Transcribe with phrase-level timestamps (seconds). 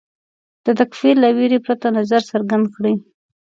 [0.65, 2.93] د تکفیر له وېرې پرته نظر څرګند کړي